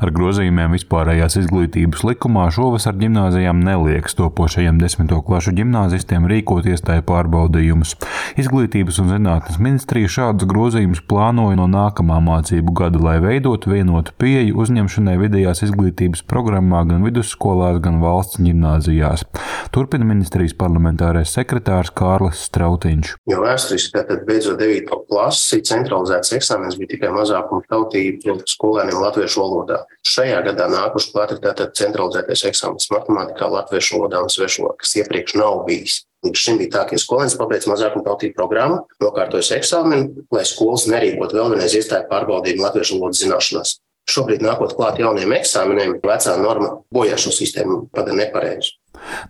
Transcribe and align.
Ar 0.00 0.08
grozījumiem 0.16 0.72
vispārējās 0.72 1.34
izglītības 1.42 2.00
likumā 2.08 2.46
šovasar 2.56 2.94
ģimnāzijām 2.96 3.58
nelieks 3.60 4.16
topošajiem 4.16 4.78
desmito 4.80 5.18
klašu 5.26 5.52
ģimnāzistiem 5.58 6.24
rīkot 6.30 6.64
iestāju 6.72 7.04
pārbaudījumus. 7.10 7.92
Izglītības 8.40 9.02
un 9.02 9.10
zinātnes 9.12 9.58
ministrija 9.60 10.08
šādus 10.14 10.48
grozījumus 10.48 11.02
plānoja 11.04 11.58
no 11.60 11.66
nākamā 11.68 12.16
mācību 12.24 12.72
gada, 12.80 13.02
lai 13.04 13.18
veidotu 13.20 13.74
vienotu 13.74 14.16
pieeju 14.16 14.56
uzņemšanai 14.64 15.18
vidējās 15.20 15.66
izglītības 15.68 16.24
programmā 16.32 16.86
gan 16.88 17.04
vidusskolās, 17.04 17.82
gan 17.84 18.00
valsts 18.00 18.40
ģimnāzijās. 18.40 19.26
Turpina 19.70 20.02
ministrijas 20.02 20.50
parlamentārais 20.58 21.30
sekretārs 21.30 21.92
Kārlis 21.94 22.40
Strautiņš. 22.48 23.12
Jo 23.30 23.36
vēsturiski, 23.44 23.92
tad 23.94 24.24
beidzot 24.26 24.58
9. 24.58 24.96
klasi, 25.06 25.60
centralizēts 25.68 26.32
eksāmenis 26.34 26.74
bija 26.80 26.90
tikai 26.96 27.12
mazākuma 27.14 27.62
tautību 27.70 28.34
skolēniem 28.50 28.98
latviešu 28.98 29.38
valodā. 29.44 29.78
Šajā 30.10 30.40
gadā 30.48 30.66
nākuši 30.72 31.12
klāt 31.12 31.34
ir 31.36 31.42
tātad 31.44 31.76
centralizētais 31.78 32.42
eksāmenis 32.50 32.90
matemātikā, 32.90 33.46
latviešu 33.54 34.00
valodā 34.00 34.24
un 34.26 34.34
svešu 34.34 34.64
valodā, 34.64 34.80
kas 34.82 34.96
iepriekš 35.04 35.36
nav 35.38 35.62
bijis. 35.68 36.00
Līdz 36.26 36.42
šim 36.42 36.58
bija 36.58 36.72
tā, 36.74 36.82
ka 36.90 36.98
skolēns 36.98 37.38
pabeidz 37.38 37.68
mazākuma 37.70 38.08
tautību 38.08 38.34
programmu, 38.40 38.82
nokārtojas 39.00 39.52
eksāmenu, 39.60 40.26
lai 40.34 40.42
skolas 40.50 40.88
nerīkot 40.90 41.30
vēl 41.36 41.54
vienreiz 41.54 41.78
iestāju 41.78 42.10
pārbaudījumu 42.10 42.66
latviešu 42.66 42.98
valodas 42.98 43.22
zināšanās. 43.22 43.78
Šobrīd, 44.10 44.42
nākot 44.44 44.74
klāt 44.78 44.98
jauniem 45.02 45.36
eksāmeniem, 45.38 45.98
vecā 46.02 46.36
norma 46.42 46.76
bojā 46.94 47.18
šo 47.20 47.34
sistēmu 47.34 47.84
padara 47.94 48.24
nepareizu. 48.24 48.80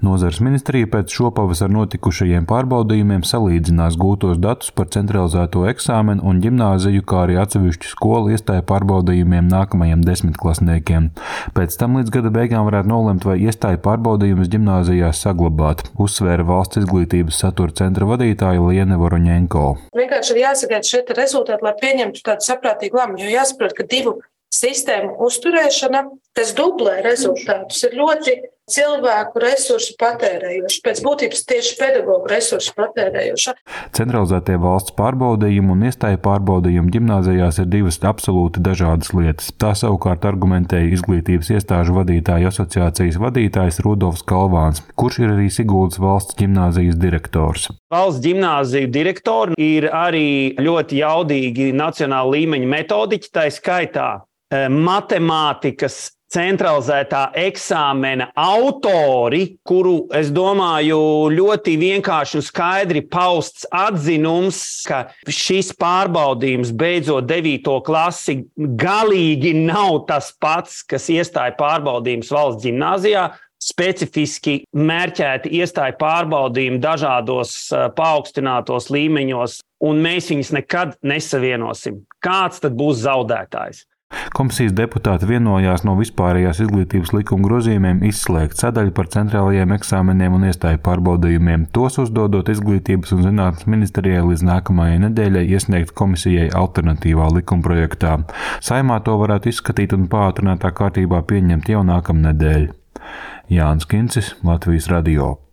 Nozars 0.00 0.40
ministrija 0.42 0.88
pēc 0.90 1.12
šopavasar 1.14 1.70
notikušajiem 1.72 2.46
pārbaudījumiem 2.48 3.22
salīdzinās 3.28 3.98
gūtos 4.00 4.40
datus 4.42 4.72
par 4.74 4.88
centralizēto 4.94 5.66
eksāmenu 5.70 6.24
un 6.26 6.40
ģimnāziju, 6.42 7.04
kā 7.06 7.24
arī 7.26 7.36
atsevišķu 7.42 7.92
skolu 7.92 8.32
iestāju 8.34 8.64
pārbaudījumiem 8.70 9.50
nākamajiem 9.52 10.02
desmitklasniekiem. 10.06 11.10
Pēc 11.56 11.76
tam 11.80 12.00
līdz 12.00 12.14
gada 12.16 12.32
beigām 12.34 12.66
varētu 12.68 12.90
nolemt, 12.90 13.28
vai 13.28 13.38
iestāju 13.44 13.82
pārbaudījumus 13.84 14.50
ģimnāzijās 14.54 15.22
saglabāt, 15.26 15.86
uzsvēra 16.00 16.46
valsts 16.48 16.82
izglītības 16.82 17.44
satura 17.44 17.76
centra 17.82 18.08
vadītāja 18.10 18.64
Liene 18.64 18.98
Voroņenko. 19.00 19.66
Vienkārši 20.00 20.36
ir 20.36 20.44
jāsagaida 20.46 20.92
šie 20.92 21.04
rezultāti, 21.20 21.66
lai 21.68 21.76
pieņemtu 21.84 22.26
tādu 22.26 22.48
saprātīgu 22.48 23.00
lēmumu, 23.00 23.22
jo 23.22 23.32
jāsaprot, 23.36 23.76
ka 23.76 23.86
divu 23.90 24.18
sistēmu 24.54 25.16
uzturēšana, 25.26 26.06
kas 26.36 26.54
dublē 26.58 27.00
rezultātus, 27.06 27.84
ir 27.86 27.96
ļoti 27.98 28.38
cilvēku 28.70 29.40
resursu 29.42 29.96
patērējoša, 29.98 30.80
pēc 30.84 31.00
būtības 31.04 31.42
tieši 31.48 31.76
pedagoģu 31.80 32.30
resursu 32.30 32.74
patērējoša. 32.76 33.54
Centralizētie 33.96 34.56
valsts 34.62 34.94
pārbaudījumi 34.98 35.74
un 35.74 35.82
iestāja 35.88 36.20
pārbaudījumi 36.22 36.94
gimnājās 36.94 37.60
ir 37.62 37.70
divas 37.72 37.98
absolūti 38.06 38.62
dažādas 38.62 39.12
lietas. 39.16 39.50
Tā 39.60 39.72
savukārt 39.78 40.26
argumentēja 40.28 40.92
izglītības 40.94 41.50
iestāžu 41.56 41.98
vadītāju 41.98 42.50
asociācijas 42.52 43.18
vadītājs 43.22 43.82
Rudolfs 43.86 44.24
Kalvāns, 44.30 44.84
kurš 44.94 45.22
ir 45.24 45.34
arī 45.34 45.50
Siguldas 45.50 46.00
valsts 46.02 46.38
gimnāzijas 46.38 46.98
direktors. 47.00 47.68
Valsts 47.90 48.22
gimnāziju 48.22 48.90
direktori 48.94 49.58
ir 49.58 49.90
arī 49.90 50.54
ļoti 50.62 51.02
jaudīgi 51.02 51.70
nacionāla 51.74 52.36
līmeņa 52.38 52.74
metodiķi, 52.78 53.32
tā 53.34 53.48
skaitā 53.50 54.10
matemātikas 54.50 56.10
centralizētā 56.30 57.24
eksāmena 57.38 58.28
autori, 58.38 59.56
kuru, 59.66 60.06
es 60.14 60.30
domāju, 60.34 61.00
ļoti 61.34 61.74
vienkārši 61.80 62.38
un 62.38 62.46
skaidri 62.46 63.02
pausts 63.10 63.66
atzinums, 63.74 64.60
ka 64.86 65.08
šis 65.26 65.72
pārbaudījums 65.80 66.72
beidzot 66.78 67.26
9. 67.30 67.76
klasi 67.86 68.40
galīgi 68.56 69.54
nav 69.58 70.04
tas 70.10 70.30
pats, 70.38 70.82
kas 70.86 71.10
iestāja 71.10 71.56
pārbaudījums 71.58 72.30
valsts 72.34 72.66
gimnājā. 72.66 73.30
Specifiski 73.60 74.62
mērķēti 74.72 75.50
iestāja 75.58 75.92
pārbaudījumi 76.00 76.78
dažādos 76.80 77.52
paaugstinātos 77.98 78.88
līmeņos, 78.88 79.58
un 79.84 80.00
mēs 80.00 80.30
viņus 80.32 80.54
nekad 80.56 80.96
nesavienosim. 81.04 82.00
Kāds 82.24 82.62
tad 82.64 82.78
būs 82.78 83.02
zaudētājs? 83.02 83.84
Komisijas 84.34 84.72
deputāti 84.72 85.26
vienojās 85.28 85.82
no 85.84 85.96
vispārējās 85.98 86.62
izglītības 86.64 87.10
likuma 87.12 87.48
grozījumiem 87.48 88.02
izslēgt 88.08 88.62
sadaļu 88.62 88.94
par 88.96 89.10
centrālajiem 89.12 89.74
eksāmeniem 89.74 90.36
un 90.38 90.46
iestāju 90.48 90.80
pārbaudījumiem, 90.86 91.66
tos 91.74 91.98
uzdodot 92.02 92.48
izglītības 92.52 93.12
un 93.16 93.24
zinātnes 93.26 93.66
ministrijai 93.70 94.22
līdz 94.28 94.46
nākamajai 94.46 95.02
nedēļai 95.08 95.44
iesniegt 95.56 95.92
komisijai 95.98 96.48
alternatīvā 96.62 97.28
likumprojektā. 97.40 98.16
Saimā 98.64 99.02
to 99.04 99.18
varētu 99.20 99.52
izskatīt 99.52 99.98
un 99.98 100.08
pātrinātā 100.12 100.72
kārtībā 100.78 101.20
pieņemt 101.26 101.70
jau 101.74 101.84
nākamnedēļ. 101.90 102.66
Jānis 103.50 103.90
Kincis, 103.90 104.34
Latvijas 104.46 104.88
Radio. 104.94 105.40